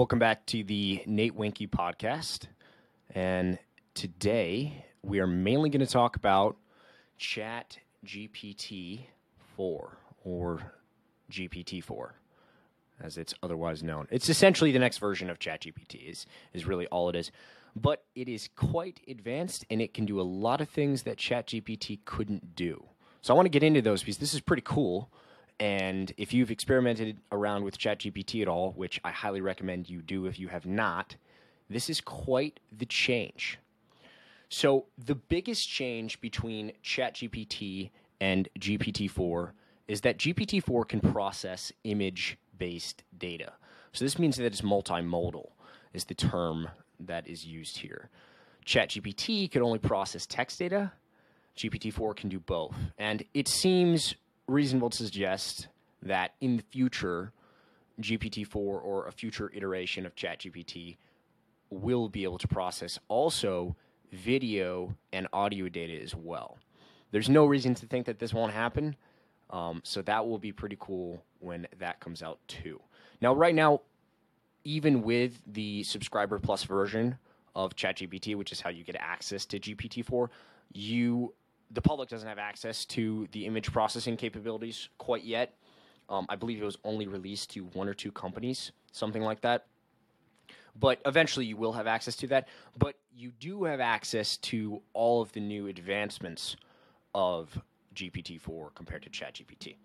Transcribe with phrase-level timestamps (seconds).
[0.00, 2.46] Welcome back to the Nate Wenke podcast.
[3.14, 3.58] And
[3.92, 6.56] today we are mainly going to talk about
[7.18, 9.04] Chat GPT
[9.58, 10.72] 4 or
[11.30, 12.14] GPT 4
[13.02, 14.08] as it's otherwise known.
[14.10, 16.24] It's essentially the next version of ChatGPT is
[16.54, 17.30] is really all it is.
[17.76, 21.48] But it is quite advanced and it can do a lot of things that Chat
[21.48, 22.82] GPT couldn't do.
[23.20, 25.10] So I want to get into those because this is pretty cool.
[25.60, 30.24] And if you've experimented around with ChatGPT at all, which I highly recommend you do
[30.24, 31.16] if you have not,
[31.68, 33.58] this is quite the change.
[34.48, 39.54] So, the biggest change between ChatGPT and GPT 4
[39.86, 43.52] is that GPT 4 can process image based data.
[43.92, 45.50] So, this means that it's multimodal,
[45.92, 48.08] is the term that is used here.
[48.66, 50.92] ChatGPT can only process text data,
[51.56, 52.74] GPT 4 can do both.
[52.98, 54.14] And it seems
[54.50, 55.68] reasonable to suggest
[56.02, 57.32] that in the future,
[58.00, 60.96] GPT 4 or a future iteration of ChatGPT
[61.70, 63.76] will be able to process also
[64.12, 66.58] video and audio data as well.
[67.12, 68.96] There's no reason to think that this won't happen.
[69.50, 72.80] Um, so that will be pretty cool when that comes out too.
[73.20, 73.80] Now, right now,
[74.64, 77.18] even with the subscriber plus version
[77.54, 80.28] of ChatGPT, which is how you get access to GPT-4,
[80.72, 81.34] you
[81.70, 85.54] the public doesn't have access to the image processing capabilities quite yet.
[86.08, 89.66] Um, I believe it was only released to one or two companies, something like that.
[90.78, 92.48] But eventually you will have access to that.
[92.76, 96.56] But you do have access to all of the new advancements
[97.14, 97.60] of
[97.94, 99.76] GPT 4 compared to ChatGPT.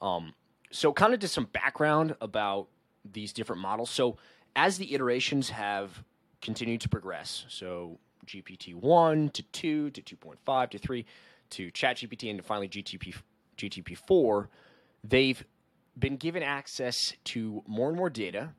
[0.00, 0.34] Um,
[0.70, 2.68] so, kind of just some background about
[3.10, 3.90] these different models.
[3.90, 4.16] So,
[4.56, 6.04] as the iterations have
[6.40, 11.06] continued to progress, so GPT 1 to 2 to 2.5 to 3
[11.50, 13.14] to ChatGPT and to finally GTP,
[13.56, 14.48] GTP 4,
[15.04, 15.44] they've
[15.98, 18.50] been given access to more and more data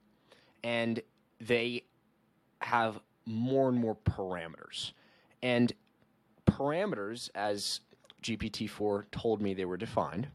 [0.63, 1.01] and
[1.39, 1.83] they
[2.59, 4.91] have more and more parameters.
[5.41, 5.73] And
[6.45, 7.81] parameters, as
[8.21, 10.27] GPT 4 told me they were defined,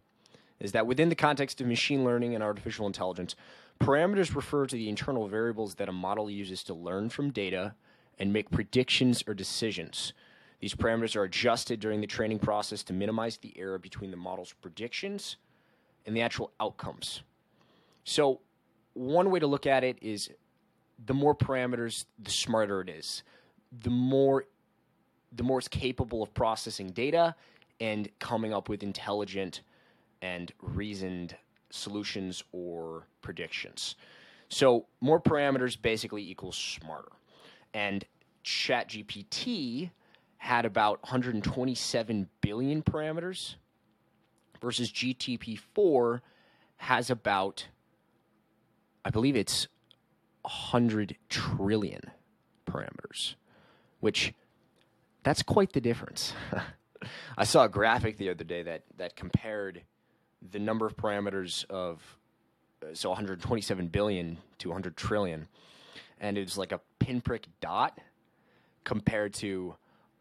[0.59, 3.37] is that within the context of machine learning and artificial intelligence,
[3.81, 7.75] parameters refer to the internal variables that a model uses to learn from data
[8.19, 10.13] and make predictions or decisions.
[10.61, 14.53] These parameters are adjusted during the training process to minimize the error between the model's
[14.55, 15.37] predictions
[16.07, 17.23] and the actual outcomes.
[18.05, 18.41] So,
[18.95, 20.31] one way to look at it is
[21.05, 23.23] the more parameters, the smarter it is.
[23.83, 24.47] The more
[25.33, 27.35] the more it's capable of processing data
[27.81, 29.61] and coming up with intelligent
[30.23, 31.37] and reasoned
[31.69, 33.97] solutions or predictions.
[34.49, 37.13] So, more parameters basically equals smarter
[37.77, 38.07] and
[38.43, 39.91] ChatGPT
[40.39, 43.57] had about 127 billion parameters
[44.63, 46.23] versus GTP4
[46.79, 47.67] has about
[49.05, 49.69] I believe it's
[50.43, 52.11] 100 trillion
[52.67, 53.35] parameters,
[54.01, 54.33] which
[55.23, 56.33] that's quite the difference.
[57.39, 59.83] I saw a graphic the other day that that compared
[60.51, 62.01] the number of parameters of
[62.83, 65.47] uh, so 127 billion to 100 trillion
[66.21, 67.99] and it's like a pinprick dot
[68.85, 69.75] compared to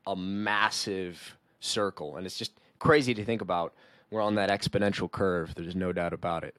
[0.07, 2.17] a massive circle.
[2.17, 3.73] And it's just crazy to think about.
[4.11, 5.55] We're on that exponential curve.
[5.55, 6.55] There's no doubt about it.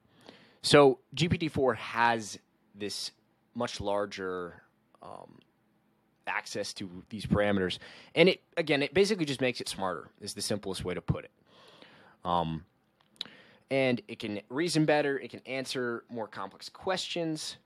[0.62, 2.38] So GPT-4 has
[2.74, 3.12] this
[3.54, 4.62] much larger
[5.02, 5.38] um,
[6.26, 7.78] access to these parameters,
[8.14, 10.10] and it again, it basically just makes it smarter.
[10.20, 11.30] Is the simplest way to put it.
[12.24, 12.64] Um,
[13.70, 15.18] and it can reason better.
[15.18, 17.56] It can answer more complex questions.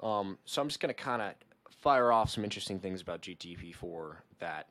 [0.00, 1.34] Um, so I'm just going to kind of
[1.80, 4.68] fire off some interesting things about GTP4 that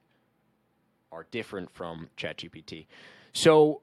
[1.11, 2.87] are different from ChatGPT.
[3.33, 3.81] So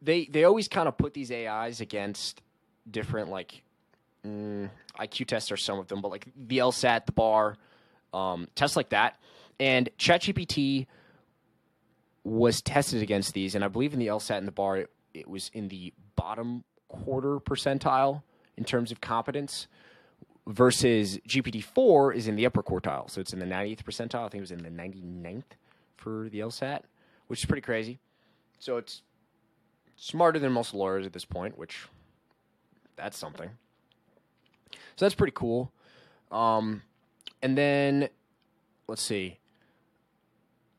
[0.00, 2.42] they they always kind of put these AIs against
[2.90, 3.62] different like
[4.26, 4.68] mm,
[4.98, 7.56] IQ tests are some of them, but like the LSAT, the bar,
[8.12, 9.18] um, tests like that,
[9.60, 10.86] and ChatGPT
[12.24, 15.28] was tested against these, and I believe in the LSAT and the bar, it, it
[15.28, 18.22] was in the bottom quarter percentile
[18.56, 19.66] in terms of competence
[20.46, 23.08] versus GPT-4 is in the upper quartile.
[23.10, 24.26] So it's in the 90th percentile.
[24.26, 25.56] I think it was in the 99th
[25.96, 26.82] for the LSAT,
[27.28, 27.98] which is pretty crazy.
[28.58, 29.02] So it's
[29.96, 31.86] smarter than most lawyers at this point, which
[32.96, 33.50] that's something.
[34.96, 35.72] So that's pretty cool.
[36.30, 36.82] Um,
[37.42, 38.08] and then
[38.88, 39.38] let's see.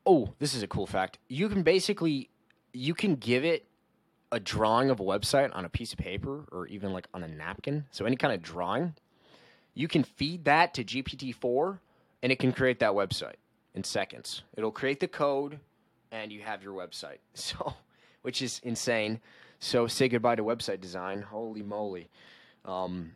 [0.06, 1.18] Oh, this is a cool fact.
[1.28, 2.28] You can basically
[2.72, 3.66] you can give it
[4.32, 7.28] a drawing of a website on a piece of paper or even like on a
[7.28, 7.86] napkin.
[7.90, 8.94] So any kind of drawing
[9.74, 11.78] you can feed that to GPT-4
[12.22, 13.36] and it can create that website
[13.74, 14.42] in seconds.
[14.56, 15.58] It'll create the code
[16.10, 17.18] and you have your website.
[17.34, 17.74] So,
[18.22, 19.20] which is insane.
[19.58, 21.20] So say goodbye to website design.
[21.20, 22.08] Holy moly.
[22.64, 23.12] Um,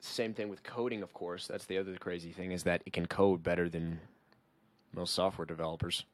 [0.00, 1.46] same thing with coding, of course.
[1.46, 4.00] That's the other crazy thing is that it can code better than
[4.94, 6.04] most software developers.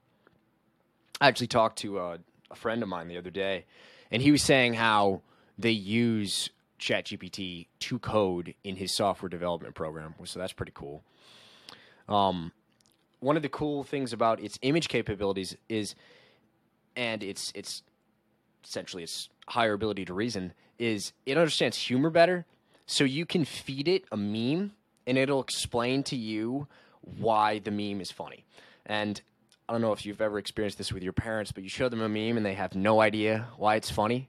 [1.20, 2.18] I actually talked to a,
[2.50, 3.66] a friend of mine the other day,
[4.10, 5.20] and he was saying how
[5.58, 6.50] they use
[6.80, 10.14] ChatGPT to code in his software development program.
[10.24, 11.04] So that's pretty cool.
[12.08, 12.52] Um,
[13.20, 15.94] one of the cool things about its image capabilities is,
[16.96, 17.82] and its its
[18.64, 22.46] essentially its higher ability to reason is it understands humor better.
[22.86, 24.72] So you can feed it a meme,
[25.06, 26.66] and it'll explain to you
[27.02, 28.44] why the meme is funny.
[28.86, 29.20] And
[29.68, 32.00] I don't know if you've ever experienced this with your parents, but you show them
[32.00, 34.28] a meme and they have no idea why it's funny.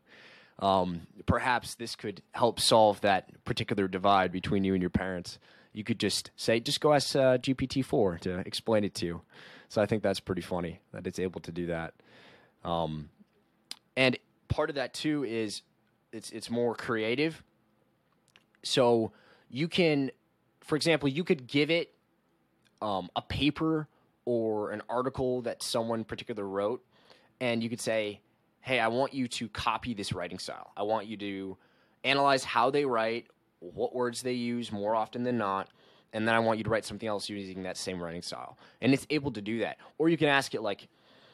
[0.59, 5.39] Um, perhaps this could help solve that particular divide between you and your parents.
[5.73, 9.21] You could just say, just go ask uh, GPT-4 to explain it to you.
[9.69, 11.93] So I think that's pretty funny that it's able to do that.
[12.63, 13.09] Um,
[13.95, 14.17] and
[14.49, 15.61] part of that too is
[16.11, 17.41] it's it's more creative.
[18.63, 19.11] So
[19.49, 20.11] you can,
[20.59, 21.93] for example, you could give it
[22.81, 23.87] um, a paper
[24.25, 26.83] or an article that someone particular wrote,
[27.39, 28.19] and you could say,
[28.61, 30.71] "Hey, I want you to copy this writing style.
[30.75, 31.57] I want you to
[32.03, 33.27] analyze how they write,
[33.59, 35.69] what words they use more often than not."
[36.13, 38.57] And then I want you to write something else using that same writing style.
[38.81, 39.77] And it's able to do that.
[39.97, 40.89] Or you can ask it, like,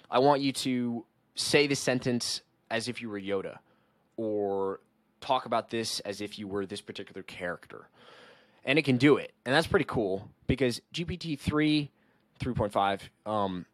[0.09, 3.57] I want you to say this sentence as if you were Yoda,
[4.17, 4.79] or
[5.21, 7.89] talk about this as if you were this particular character.
[8.65, 9.33] And it can do it.
[9.45, 11.89] And that's pretty cool because GPT 3
[12.39, 13.65] 3.5, um,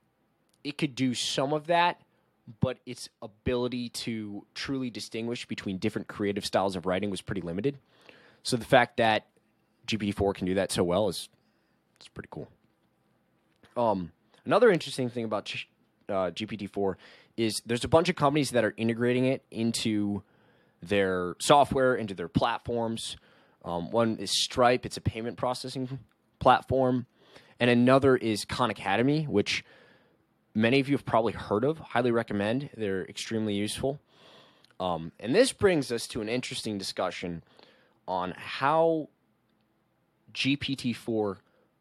[0.63, 2.01] it could do some of that,
[2.59, 7.77] but its ability to truly distinguish between different creative styles of writing was pretty limited.
[8.43, 9.27] So the fact that
[9.87, 11.29] GPT-4 can do that so well is
[11.97, 12.49] it's pretty cool.
[13.77, 14.11] Um,
[14.45, 15.53] another interesting thing about
[16.09, 16.95] uh, GPT-4
[17.37, 20.21] is there's a bunch of companies that are integrating it into
[20.81, 23.15] their software, into their platforms.
[23.63, 25.99] Um, one is Stripe; it's a payment processing
[26.39, 27.07] platform
[27.59, 29.63] and another is Khan Academy, which
[30.55, 31.79] many of you have probably heard of.
[31.79, 32.69] Highly recommend.
[32.75, 33.99] They're extremely useful.
[34.79, 37.43] Um, and this brings us to an interesting discussion
[38.07, 39.09] on how
[40.33, 41.37] GPT 4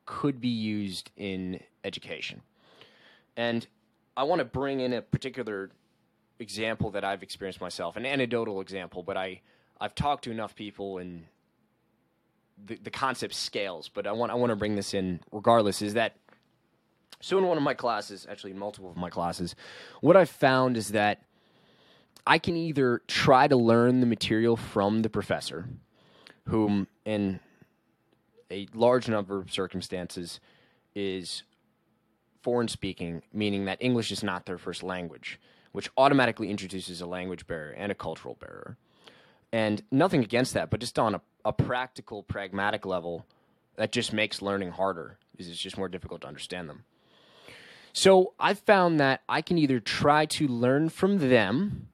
[0.06, 2.42] could be used in education.
[3.36, 3.66] And
[4.16, 5.70] I want to bring in a particular
[6.38, 9.40] example that I've experienced myself, an anecdotal example, but I,
[9.80, 11.24] I've talked to enough people and
[12.64, 15.82] the, the concept scales, but I want I want to bring this in regardless.
[15.82, 16.16] Is that
[17.22, 17.38] so?
[17.38, 19.54] In one of my classes, actually, multiple of my classes,
[20.00, 21.22] what I've found is that
[22.26, 25.68] I can either try to learn the material from the professor,
[26.48, 27.40] whom in
[28.50, 30.40] a large number of circumstances
[30.94, 31.42] is
[32.42, 35.40] foreign speaking, meaning that English is not their first language,
[35.72, 38.76] which automatically introduces a language barrier and a cultural barrier.
[39.52, 43.24] And nothing against that, but just on a, a practical, pragmatic level,
[43.76, 45.18] that just makes learning harder
[45.48, 46.84] it's just more difficult to understand them.
[47.92, 51.88] So I've found that I can either try to learn from them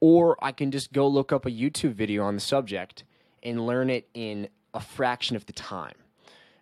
[0.00, 3.02] or I can just go look up a YouTube video on the subject
[3.42, 5.94] and learn it in a fraction of the time.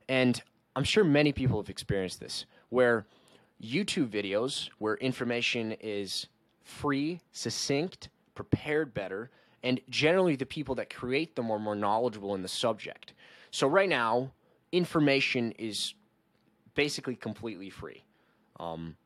[0.08, 0.42] And
[0.74, 3.06] I'm sure many people have experienced this where
[3.62, 6.26] YouTube videos where information is
[6.62, 9.30] free, succinct, prepared better,
[9.62, 13.12] and generally the people that create them are more knowledgeable in the subject.
[13.50, 14.32] So right now,
[14.72, 15.94] information is
[16.74, 18.05] basically completely free.
[18.58, 18.96] Um,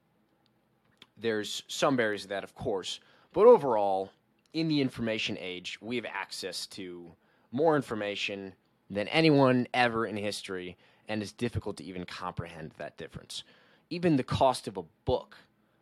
[1.16, 3.00] there's some barriers to that, of course,
[3.32, 4.10] but overall,
[4.52, 7.12] in the information age, we have access to
[7.52, 8.54] more information
[8.88, 10.76] than anyone ever in history,
[11.08, 13.44] and it's difficult to even comprehend that difference.
[13.90, 15.36] Even the cost of a book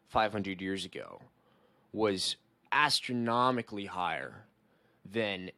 [0.09, 1.21] 500 years ago
[1.93, 2.37] was
[2.73, 4.45] astronomically higher
[5.11, 5.51] than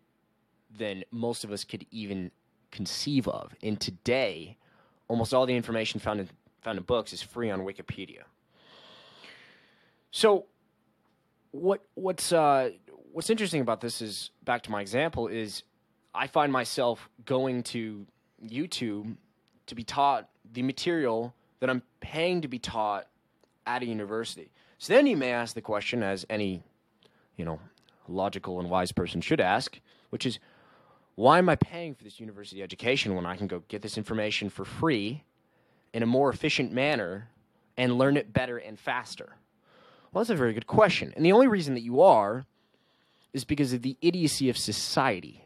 [0.79, 2.31] than most of us could even
[2.71, 3.52] conceive of.
[3.61, 4.57] And today,
[5.09, 6.29] almost all the information found in
[6.62, 8.23] found in books is free on Wikipedia.
[10.11, 10.47] So,
[11.52, 12.71] what what's uh,
[13.12, 15.62] what's interesting about this is back to my example is
[16.14, 18.07] I find myself going to
[18.45, 19.17] YouTube
[19.67, 23.07] to be taught the material that I'm paying to be taught
[23.67, 24.50] at a university.
[24.79, 26.62] So then you may ask the question, as any
[27.37, 27.61] you know
[28.09, 29.79] logical and wise person should ask,
[30.11, 30.38] which is
[31.14, 34.49] why am I paying for this university education when I can go get this information
[34.49, 35.23] for free
[35.93, 37.29] in a more efficient manner
[37.77, 39.37] and learn it better and faster?
[40.13, 41.13] Well, that's a very good question.
[41.17, 42.47] And the only reason that you are
[43.33, 45.45] is because of the idiocy of society,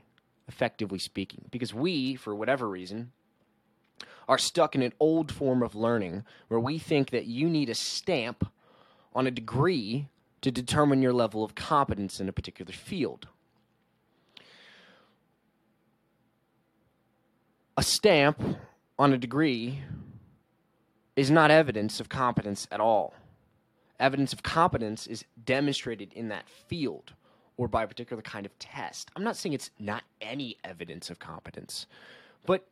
[0.48, 1.44] effectively speaking.
[1.50, 3.12] Because we, for whatever reason,
[4.26, 7.74] are stuck in an old form of learning where we think that you need a
[7.74, 8.50] stamp
[9.14, 10.08] on a degree
[10.40, 13.28] to determine your level of competence in a particular field.
[17.76, 18.40] a stamp
[18.98, 19.80] on a degree
[21.16, 23.14] is not evidence of competence at all.
[24.00, 27.12] Evidence of competence is demonstrated in that field
[27.56, 29.10] or by a particular kind of test.
[29.14, 31.86] I'm not saying it's not any evidence of competence,
[32.46, 32.66] but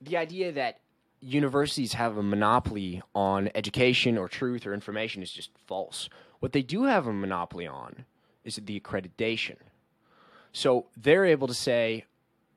[0.00, 0.80] the idea that
[1.20, 6.10] universities have a monopoly on education or truth or information is just false.
[6.40, 8.04] What they do have a monopoly on
[8.44, 9.56] is the accreditation.
[10.52, 12.04] So they're able to say,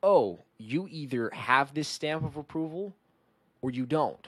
[0.03, 2.96] oh, you either have this stamp of approval
[3.62, 4.27] or you don't.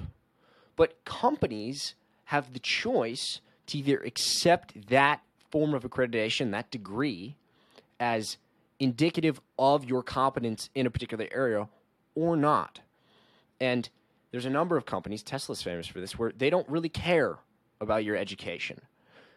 [0.81, 5.21] But companies have the choice to either accept that
[5.51, 7.35] form of accreditation, that degree,
[7.99, 8.37] as
[8.79, 11.69] indicative of your competence in a particular area
[12.15, 12.79] or not.
[13.59, 13.87] And
[14.31, 17.37] there's a number of companies, Tesla's famous for this, where they don't really care
[17.79, 18.81] about your education.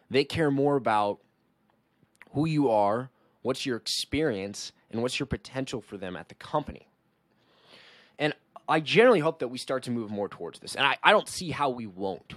[0.09, 1.19] They care more about
[2.31, 3.11] who you are,
[3.43, 6.87] what's your experience, and what's your potential for them at the company.
[8.67, 10.75] I generally hope that we start to move more towards this.
[10.75, 12.33] And I, I don't see how we won't,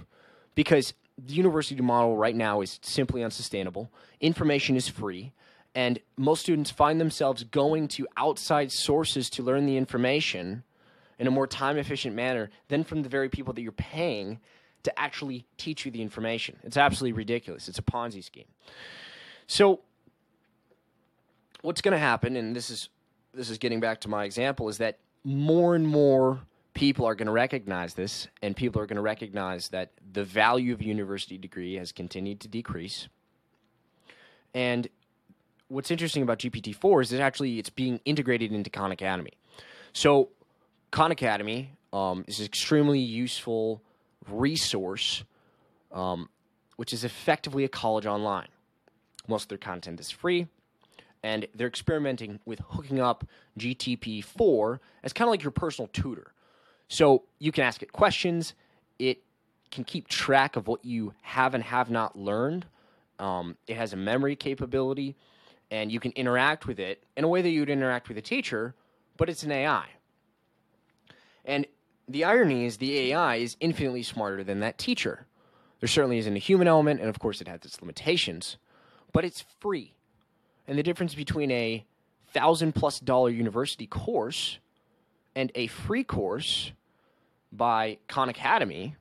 [0.55, 3.91] because the university model right now is simply unsustainable.
[4.21, 5.33] Information is free,
[5.75, 10.63] and most students find themselves going to outside sources to learn the information
[11.17, 14.39] in a more time efficient manner than from the very people that you're paying
[14.83, 16.57] to actually teach you the information.
[16.63, 17.67] It's absolutely ridiculous.
[17.67, 18.45] It's a Ponzi scheme.
[19.47, 19.81] So,
[21.61, 22.89] what's going to happen, and this is
[23.33, 26.41] this is getting back to my example, is that more and more
[26.73, 30.73] people are going to recognize this, and people are going to recognize that the value
[30.73, 33.09] of a university degree has continued to decrease.
[34.53, 34.87] And
[35.67, 39.33] what's interesting about GPT-4 is that actually it's being integrated into Khan Academy.
[39.93, 40.29] So
[40.91, 43.81] Khan Academy um, is an extremely useful
[44.29, 45.23] resource,
[45.91, 46.29] um,
[46.75, 48.47] which is effectively a college online.
[49.27, 50.47] Most of their content is free,
[51.23, 53.25] and they're experimenting with hooking up
[53.57, 56.33] GTP4 as kind of like your personal tutor.
[56.87, 58.53] So you can ask it questions.
[58.97, 59.21] It
[59.71, 62.65] can keep track of what you have and have not learned.
[63.19, 65.15] Um, it has a memory capability,
[65.69, 68.21] and you can interact with it in a way that you would interact with a
[68.21, 68.73] teacher,
[69.17, 69.85] but it's an AI.
[71.45, 71.67] And
[72.07, 75.27] the irony is the AI is infinitely smarter than that teacher.
[75.79, 78.57] There certainly isn't a human element, and of course, it has its limitations,
[79.13, 79.93] but it's free.
[80.69, 81.83] And the difference between a
[82.31, 84.59] thousand plus dollar university course
[85.35, 86.71] and a free course
[87.51, 88.95] by Khan Academy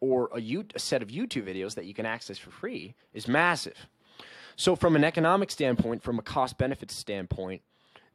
[0.00, 3.26] or a, U- a set of YouTube videos that you can access for free is
[3.26, 3.88] massive.
[4.56, 7.62] So, from an economic standpoint, from a cost benefit standpoint,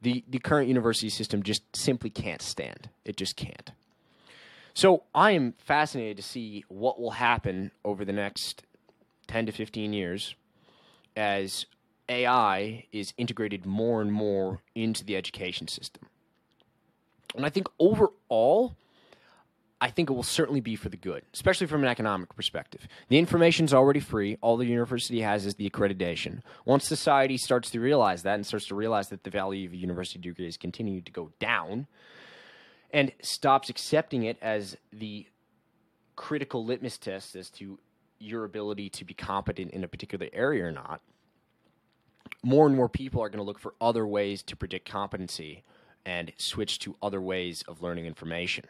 [0.00, 2.88] the, the current university system just simply can't stand.
[3.04, 3.72] It just can't.
[4.74, 8.62] So I am fascinated to see what will happen over the next
[9.26, 10.34] 10 to 15 years
[11.16, 11.66] as
[12.12, 16.06] AI is integrated more and more into the education system.
[17.34, 18.76] And I think overall,
[19.80, 22.86] I think it will certainly be for the good, especially from an economic perspective.
[23.08, 24.36] The information is already free.
[24.42, 26.40] All the university has is the accreditation.
[26.66, 29.76] Once society starts to realize that and starts to realize that the value of a
[29.76, 31.86] university degree has continued to go down
[32.92, 35.26] and stops accepting it as the
[36.14, 37.78] critical litmus test as to
[38.18, 41.00] your ability to be competent in a particular area or not,
[42.42, 45.62] more and more people are going to look for other ways to predict competency
[46.04, 48.64] and switch to other ways of learning information.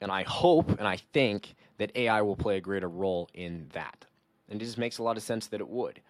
[0.00, 4.04] And I hope and I think that AI will play a greater role in that.
[4.48, 6.00] And it just makes a lot of sense that it would.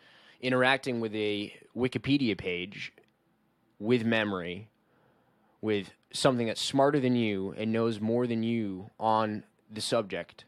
[0.40, 2.92] Interacting with a Wikipedia page
[3.78, 4.68] with memory,
[5.61, 10.45] with something that's smarter than you and knows more than you on the subject.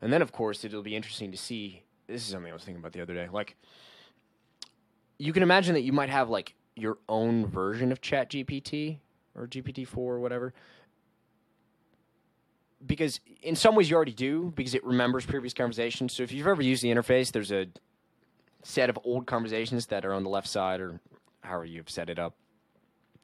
[0.00, 1.82] And then, of course, it'll be interesting to see.
[2.08, 3.28] This is something I was thinking about the other day.
[3.32, 3.56] Like,
[5.18, 8.98] you can imagine that you might have like your own version of ChatGPT
[9.34, 10.52] or GPT-4 or whatever,
[12.86, 16.12] because in some ways you already do because it remembers previous conversations.
[16.12, 17.66] So if you've ever used the interface, there's a
[18.62, 21.00] set of old conversations that are on the left side or
[21.42, 22.34] however you've set it up.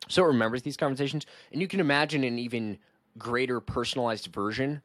[0.08, 2.78] So it remembers these conversations, and you can imagine an even
[3.18, 4.80] greater personalized version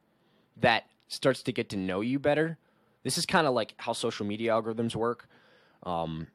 [0.57, 2.57] that starts to get to know you better.
[3.03, 5.27] This is kind of like how social media algorithms work.
[5.83, 6.27] Um,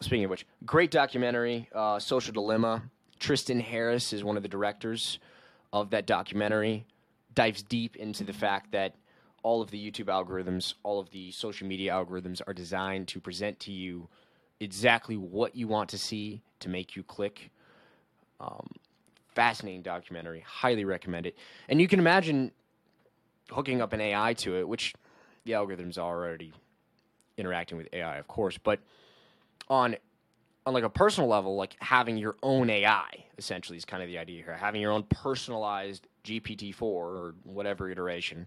[0.00, 2.82] speaking of which, great documentary, uh, Social Dilemma.
[3.18, 5.18] Tristan Harris is one of the directors
[5.72, 6.86] of that documentary
[7.34, 8.94] dives deep into the fact that
[9.42, 13.58] all of the YouTube algorithms, all of the social media algorithms are designed to present
[13.60, 14.08] to you
[14.58, 17.50] exactly what you want to see to make you click.
[18.40, 18.68] Um,
[19.34, 20.44] fascinating documentary.
[20.46, 21.36] Highly recommend it.
[21.68, 22.52] And you can imagine
[23.50, 24.94] hooking up an AI to it, which
[25.44, 26.52] the algorithms are already
[27.36, 28.80] interacting with AI, of course, but
[29.70, 29.96] on
[30.66, 34.18] on like a personal level, like having your own AI essentially is kind of the
[34.18, 34.54] idea here.
[34.54, 38.46] Having your own personalized GPT four or whatever iteration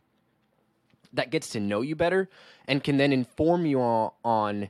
[1.14, 2.30] that gets to know you better
[2.68, 4.70] and can then inform you on, on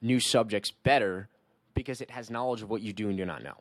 [0.00, 1.28] new subjects better
[1.74, 3.54] because it has knowledge of what you do and do not know.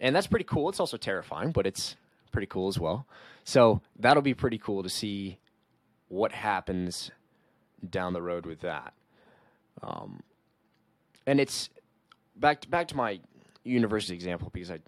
[0.00, 0.68] And that's pretty cool.
[0.68, 1.96] It's also terrifying, but it's
[2.32, 3.06] pretty cool as well.
[3.44, 5.38] So that'll be pretty cool to see
[6.08, 7.10] what happens
[7.88, 8.92] down the road with that.
[9.82, 10.22] Um,
[11.28, 11.68] and it's
[12.36, 13.20] back to, back to my
[13.62, 14.78] university example because I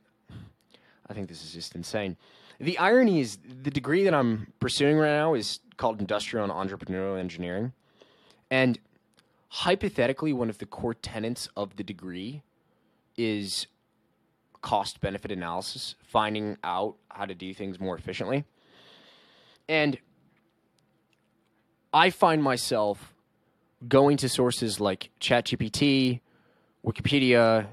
[1.09, 2.16] I think this is just insane.
[2.61, 7.18] The irony is the degree that I'm pursuing right now is called industrial and entrepreneurial
[7.18, 7.73] engineering.
[8.50, 8.78] And
[9.49, 12.42] hypothetically, one of the core tenets of the degree
[13.16, 13.66] is
[14.62, 18.44] cost benefit analysis, finding out how to do things more efficiently.
[19.68, 19.99] And
[21.92, 23.14] I find myself
[23.88, 26.20] going to sources like ChatGPT,
[26.84, 27.66] Wikipedia,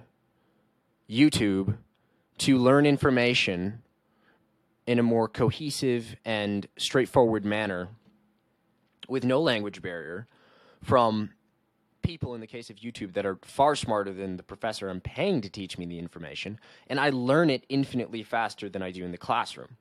[1.10, 1.78] YouTube
[2.40, 3.82] to learn information
[4.86, 7.90] in a more cohesive and straightforward manner
[9.08, 10.28] with no language barrier
[10.84, 11.32] from
[12.02, 15.42] people in the case of YouTube that are far smarter than the professor I'm paying
[15.42, 19.12] to teach me the information, and I learn it infinitely faster than I do in
[19.12, 19.78] the classroom.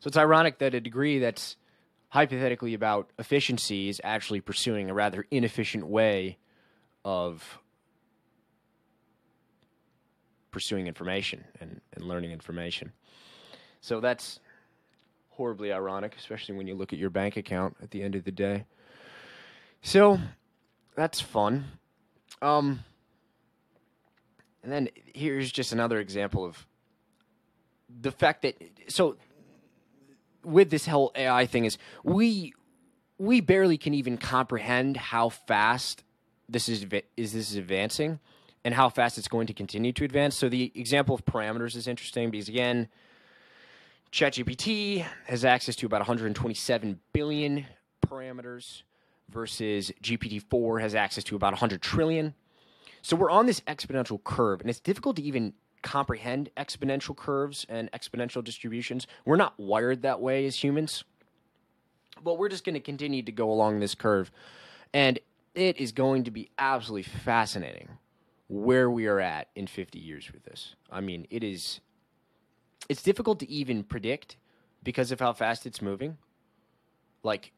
[0.00, 1.56] So it's ironic that a degree that's
[2.10, 6.38] hypothetically about efficiency is actually pursuing a rather inefficient way
[7.04, 7.58] of
[10.58, 12.90] pursuing information and, and learning information.
[13.80, 14.40] So that's
[15.30, 18.32] horribly ironic, especially when you look at your bank account at the end of the
[18.32, 18.64] day.
[19.82, 20.18] So
[20.96, 21.66] that's fun.
[22.42, 22.80] Um,
[24.64, 26.66] and then here's just another example of
[28.00, 29.16] the fact that so
[30.42, 32.52] with this whole AI thing is we
[33.16, 36.02] we barely can even comprehend how fast
[36.48, 36.84] this is
[37.16, 38.18] is this is advancing
[38.64, 40.36] and how fast it's going to continue to advance.
[40.36, 42.88] So the example of parameters is interesting because again,
[44.12, 47.66] ChatGPT has access to about 127 billion
[48.06, 48.82] parameters
[49.28, 52.34] versus GPT-4 has access to about 100 trillion.
[53.02, 57.90] So we're on this exponential curve and it's difficult to even comprehend exponential curves and
[57.92, 59.06] exponential distributions.
[59.24, 61.04] We're not wired that way as humans.
[62.22, 64.32] But we're just going to continue to go along this curve
[64.92, 65.18] and
[65.54, 67.88] it is going to be absolutely fascinating
[68.48, 70.74] where we are at in 50 years with this.
[70.90, 71.80] I mean, it is
[72.88, 74.36] it's difficult to even predict
[74.82, 76.16] because of how fast it's moving.
[77.22, 77.52] Like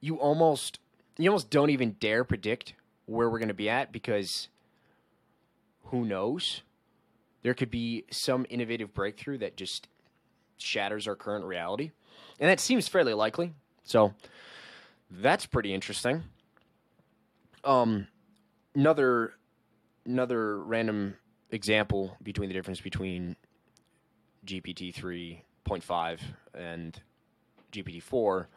[0.00, 0.80] you almost
[1.18, 2.74] you almost don't even dare predict
[3.06, 4.48] where we're going to be at because
[5.84, 6.62] who knows?
[7.42, 9.88] There could be some innovative breakthrough that just
[10.58, 11.90] shatters our current reality.
[12.40, 13.52] And that seems fairly likely.
[13.84, 14.14] So
[15.10, 16.22] that's pretty interesting.
[17.64, 18.06] Um
[18.74, 19.34] another
[20.06, 21.14] another random
[21.50, 23.36] example between the difference between
[24.46, 26.20] GPT 3.5
[26.54, 27.00] and
[27.72, 28.48] GPT 4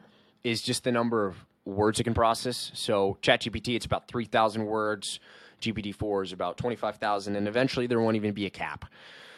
[0.44, 2.72] is just the number of words it can process.
[2.74, 5.20] So ChatGPT, it's about 3,000 words.
[5.62, 8.86] GPT 4 is about 25,000, and eventually there won't even be a cap.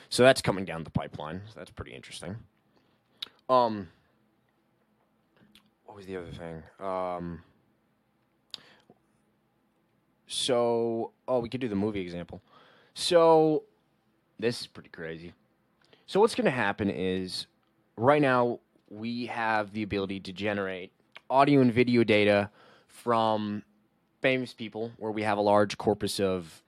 [0.10, 1.42] So that's coming down the pipeline.
[1.48, 2.38] So that's pretty interesting.
[3.50, 3.90] Um,
[5.86, 6.64] what was the other thing?
[6.80, 7.44] Um,
[10.34, 12.42] so, oh, we could do the movie example.
[12.94, 13.64] So,
[14.40, 15.34] this is pretty crazy.
[16.06, 17.48] So, what's going to happen is
[17.96, 20.92] right now we have the ability to generate
[21.30, 22.50] audio and video data
[22.88, 23.64] from
[24.22, 26.64] famous people where we have a large corpus of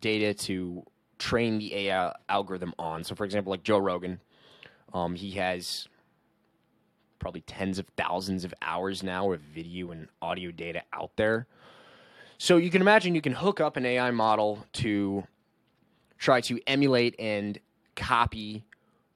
[0.00, 0.84] data to
[1.18, 3.04] train the AI algorithm on.
[3.04, 4.20] So, for example, like Joe Rogan,
[4.92, 5.88] um, he has
[7.18, 11.46] probably tens of thousands of hours now of video and audio data out there.
[12.44, 15.24] So you can imagine you can hook up an AI model to
[16.18, 17.58] try to emulate and
[17.96, 18.66] copy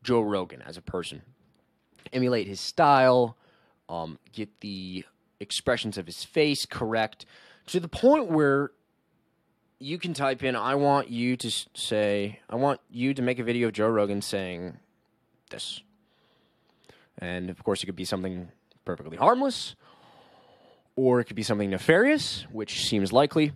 [0.02, 1.20] Joe Rogan as a person,
[2.10, 3.36] emulate his style,
[3.90, 5.04] um, get the
[5.40, 7.26] expressions of his face correct
[7.66, 8.70] to the point where
[9.78, 13.44] you can type in, I want you to say, I want you to make a
[13.44, 14.78] video of Joe Rogan saying
[15.50, 15.82] this.
[17.18, 18.48] And of course, it could be something
[18.86, 19.74] perfectly harmless,
[20.98, 23.52] or it could be something nefarious, which seems likely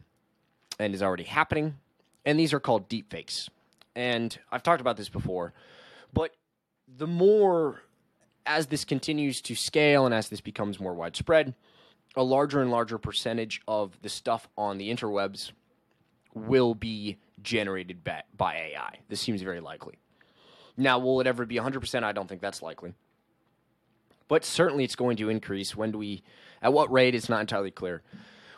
[0.78, 1.74] and is already happening.
[2.24, 3.48] And these are called deepfakes.
[3.96, 5.52] And I've talked about this before,
[6.12, 6.36] but
[6.86, 7.82] the more
[8.46, 11.52] as this continues to scale and as this becomes more widespread,
[12.14, 15.50] a larger and larger percentage of the stuff on the interwebs
[16.34, 18.98] will be generated by, by AI.
[19.08, 19.98] This seems very likely.
[20.76, 22.04] Now, will it ever be 100%?
[22.04, 22.94] I don't think that's likely.
[24.28, 25.76] But certainly it's going to increase.
[25.76, 26.22] When we,
[26.62, 28.02] at what rate, it's not entirely clear.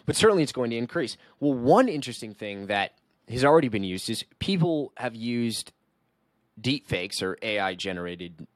[0.07, 1.17] but certainly it's going to increase.
[1.41, 2.93] Well, one interesting thing that
[3.29, 5.73] has already been used is people have used
[6.61, 8.47] deepfakes or AI generated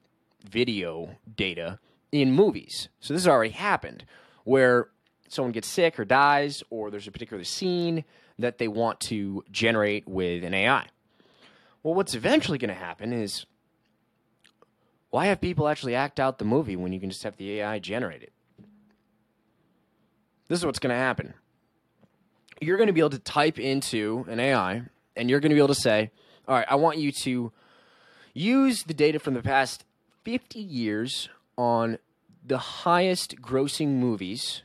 [0.49, 1.79] video data
[2.13, 2.89] in movies.
[3.01, 4.05] So this has already happened
[4.45, 4.89] where
[5.29, 8.05] someone gets sick or dies, or there's a particular scene
[8.39, 10.87] that they want to generate with an AI.
[11.83, 13.47] Well, what's eventually going to happen is
[15.11, 17.79] why have people actually act out the movie when you can just have the AI
[17.79, 18.33] generate it?
[20.49, 21.35] This is what's going to happen.
[22.61, 24.83] You're going to be able to type into an AI
[25.15, 26.11] and you're going to be able to say,
[26.47, 27.53] all right, I want you to
[28.33, 29.85] use the data from the past
[30.25, 31.99] 50 years on
[32.47, 34.63] the highest grossing movies,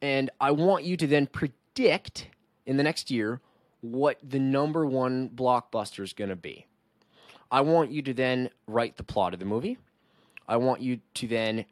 [0.00, 2.28] and I want you to then predict
[2.64, 3.40] in the next year
[3.80, 6.66] what the number one blockbuster is going to be.
[7.50, 9.78] I want you to then write the plot of the movie.
[10.46, 11.66] I want you to then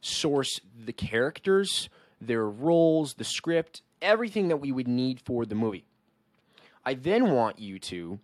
[0.00, 1.88] source the characters,
[2.26, 5.84] their roles, the script, everything that we would need for the movie.
[6.84, 8.18] I then want you to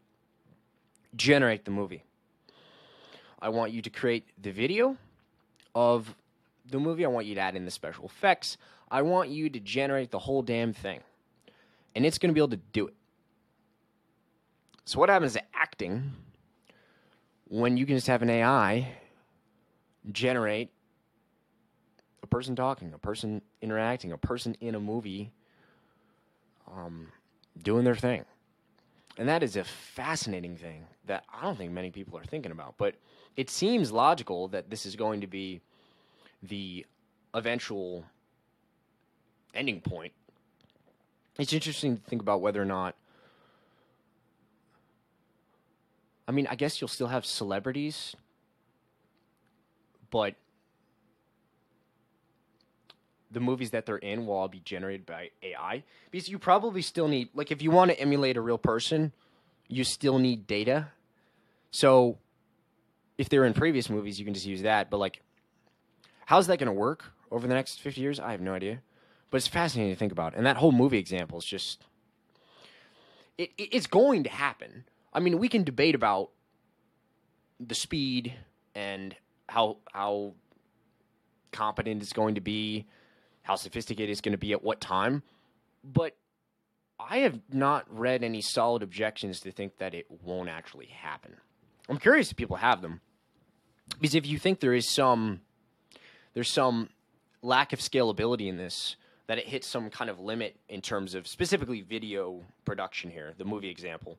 [1.15, 2.05] generate the movie.
[3.41, 4.97] I want you to create the video
[5.75, 6.15] of
[6.69, 7.05] the movie.
[7.05, 8.57] I want you to add in the special effects.
[8.91, 11.01] I want you to generate the whole damn thing.
[11.95, 12.95] And it's going to be able to do it.
[14.85, 16.13] So, what happens to acting
[17.49, 18.95] when you can just have an AI
[20.11, 20.71] generate
[22.31, 25.33] person talking, a person interacting, a person in a movie
[26.73, 27.09] um,
[27.63, 28.25] doing their thing?
[29.19, 32.75] And that is a fascinating thing that I don't think many people are thinking about.
[32.79, 32.95] But
[33.37, 35.61] it seems logical that this is going to be
[36.43, 36.87] the
[37.35, 38.05] eventual
[39.55, 40.13] ending point.
[41.39, 42.95] It's interesting to think about whether or not.
[46.27, 48.15] I mean, I guess you'll still have celebrities,
[50.11, 50.35] but
[53.31, 57.09] the movies that they're in will all be generated by AI because you probably still
[57.09, 59.13] need like if you want to emulate a real person,
[59.69, 60.89] you still need data.
[61.71, 62.19] So
[63.19, 64.91] if they're in previous movies, you can just use that.
[64.91, 65.21] But like,
[66.27, 68.19] how's that going to work over the next fifty years?
[68.19, 68.81] I have no idea.
[69.31, 70.35] But it's fascinating to think about.
[70.35, 71.85] And that whole movie example is just
[73.37, 74.85] it, it it's going to happen.
[75.13, 76.31] I mean, we can debate about
[77.61, 78.35] the speed
[78.75, 79.15] and
[79.49, 80.35] how how
[81.53, 82.87] competent it's going to be
[83.49, 85.23] how sophisticated it's going to be at what time.
[85.83, 86.15] But
[87.01, 91.35] I have not read any solid objections to think that it won't actually happen.
[91.89, 93.01] I'm curious if people have them.
[93.99, 95.41] Because if you think there is some
[96.35, 96.91] there's some
[97.41, 98.97] lack of scalability in this,
[99.29, 103.47] that it hits some kind of limit in terms of specifically video production here, the
[103.47, 104.19] movie example.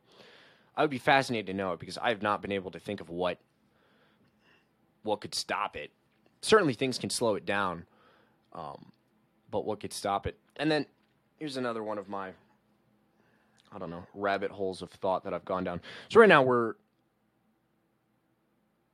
[0.76, 3.00] I would be fascinated to know it because I have not been able to think
[3.00, 3.38] of what
[5.04, 5.92] what could stop it.
[6.42, 7.86] Certainly, things can slow it down,
[8.54, 8.92] um,
[9.52, 10.38] but what could stop it?
[10.58, 10.86] And then
[11.38, 12.30] here's another one of my,
[13.72, 15.82] I don't know, rabbit holes of thought that I've gone down.
[16.10, 16.76] So right now we're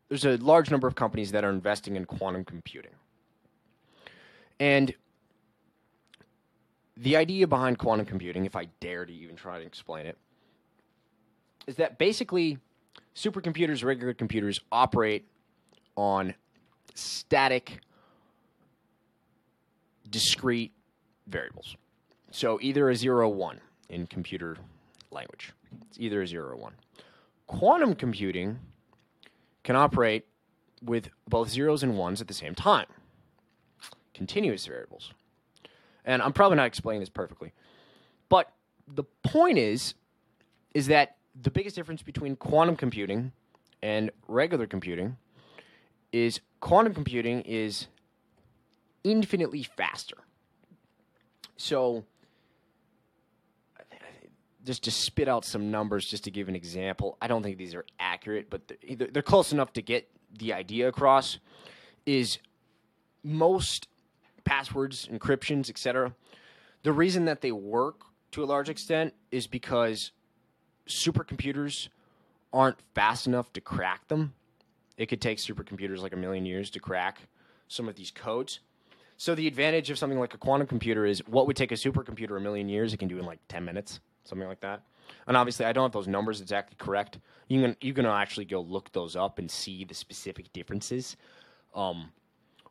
[0.10, 2.92] there's a large number of companies that are investing in quantum computing,
[4.60, 4.94] and
[6.96, 10.18] the idea behind quantum computing, if I dare to even try to explain it,
[11.68, 12.60] is that basically
[13.16, 15.28] supercomputers, regular computers operate
[15.96, 16.36] on
[16.94, 17.80] static
[20.10, 20.74] discrete
[21.28, 21.76] variables.
[22.32, 24.58] So either a 0 or 1 in computer
[25.12, 25.54] language.
[25.88, 26.74] It's either a 0 or 1.
[27.48, 28.60] Quantum computing
[29.64, 30.26] can operate
[30.82, 32.88] with both zeros and ones at the same time.
[34.14, 35.12] Continuous variables.
[36.06, 37.52] And I'm probably not explaining this perfectly.
[38.30, 38.52] But
[38.88, 39.96] the point is
[40.74, 43.32] is that the biggest difference between quantum computing
[43.82, 45.18] and regular computing
[46.12, 47.88] is quantum computing is
[49.06, 50.18] infinitely faster.
[51.56, 52.04] So,
[54.66, 57.76] just to spit out some numbers, just to give an example, I don't think these
[57.76, 61.40] are accurate, but they're, they're close enough to get the idea across.
[62.06, 62.40] Is
[63.24, 63.88] most
[64.44, 66.14] passwords, encryptions, etc.
[66.84, 70.12] The reason that they work to a large extent is because
[70.88, 71.90] supercomputers
[72.54, 74.34] aren't fast enough to crack them.
[74.98, 77.22] It could take supercomputers like a million years to crack
[77.68, 78.60] some of these codes.
[79.18, 82.38] So the advantage of something like a quantum computer is what would take a supercomputer
[82.38, 84.84] a million years, it can do in like 10 minutes, something like that.
[85.28, 87.20] And obviously, I don't have those numbers exactly correct.
[87.48, 91.16] You can you can actually go look those up and see the specific differences.
[91.74, 92.12] Um,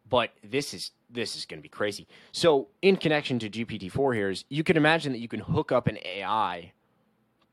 [0.09, 2.07] but this is this is going to be crazy.
[2.33, 5.87] So, in connection to GPT-4 here is you can imagine that you can hook up
[5.87, 6.73] an AI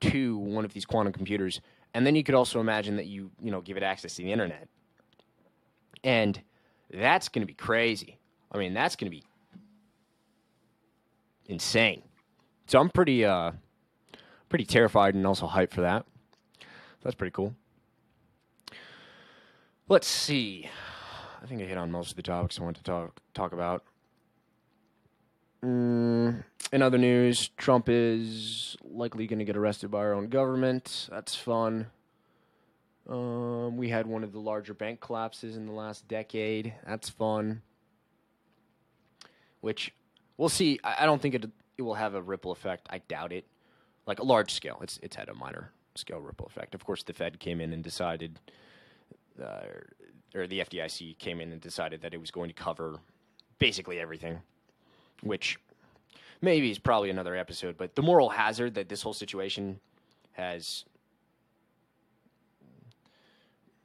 [0.02, 1.62] to one of these quantum computers,
[1.94, 4.32] and then you could also imagine that you you know give it access to the
[4.32, 4.68] internet,
[6.04, 6.42] and
[6.92, 8.18] that's going to be crazy.
[8.52, 9.24] I mean, that's going to be
[11.48, 12.04] insane.
[12.68, 13.52] So I'm pretty uh
[14.50, 16.06] pretty terrified and also hyped for that.
[17.04, 17.56] That's pretty cool.
[19.88, 20.70] Let's see.
[21.42, 23.84] I think I hit on most of the topics I want to talk talk about.
[25.64, 31.08] Mm, in other news, Trump is likely going to get arrested by our own government.
[31.12, 31.88] That's fun.
[33.08, 36.74] Um, we had one of the larger bank collapses in the last decade.
[36.88, 37.62] That's fun.
[39.62, 39.94] Which
[40.38, 40.80] we'll see.
[40.84, 41.46] I, don't think it
[41.78, 42.88] it will have a ripple effect.
[42.90, 43.46] I doubt it.
[44.08, 46.76] Like a large scale, it's it's had a minor scale ripple effect.
[46.76, 48.40] Of course, the Fed came in and decided,
[49.42, 49.66] uh,
[50.34, 53.00] or the FDIC came in and decided that it was going to cover
[53.60, 54.40] basically everything,
[55.22, 55.60] which
[56.42, 57.78] maybe is probably another episode.
[57.78, 59.80] But the moral hazard that this whole situation
[60.34, 60.86] has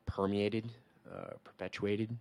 [0.07, 0.67] permeated,
[1.13, 2.17] uh, perpetuated,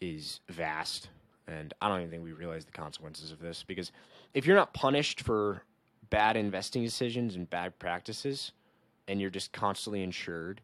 [0.00, 1.08] is vast.
[1.52, 3.92] And I don't even think we realize the consequences of this because
[4.34, 5.62] if you're not punished for
[6.10, 8.52] bad investing decisions and bad practices
[9.08, 10.60] and you're just constantly insured,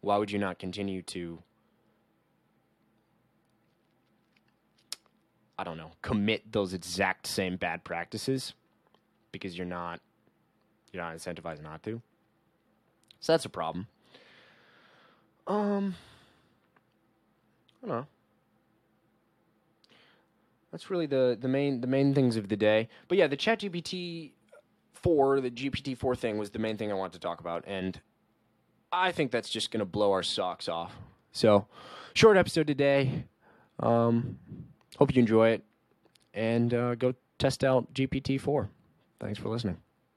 [0.00, 1.42] why would you not continue to
[5.58, 8.54] I don't know, commit those exact same bad practices
[9.30, 10.00] because you're not
[10.92, 12.00] you're not incentivized not to.
[13.20, 13.86] So that's a problem.
[15.46, 15.94] Um
[17.82, 18.06] I don't know.
[20.72, 22.88] That's really the, the main the main things of the day.
[23.08, 24.32] But yeah, the ChatGPT
[24.94, 28.00] four, the GPT four thing was the main thing I wanted to talk about, and
[28.90, 30.92] I think that's just gonna blow our socks off.
[31.30, 31.66] So,
[32.14, 33.24] short episode today.
[33.80, 34.38] Um,
[34.96, 35.64] hope you enjoy it,
[36.32, 38.70] and uh, go test out GPT four.
[39.20, 39.76] Thanks for listening.